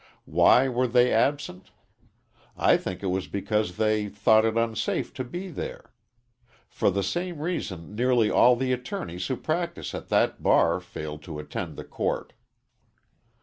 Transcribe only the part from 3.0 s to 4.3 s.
it was because they